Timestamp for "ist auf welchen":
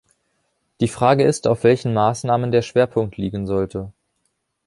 1.25-1.93